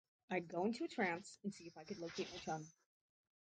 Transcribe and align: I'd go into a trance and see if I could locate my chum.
I'd 0.31 0.47
go 0.47 0.65
into 0.65 0.83
a 0.83 0.87
trance 0.87 1.37
and 1.43 1.53
see 1.53 1.67
if 1.67 1.77
I 1.77 1.83
could 1.83 1.99
locate 1.99 2.31
my 2.31 2.39
chum. 2.39 2.67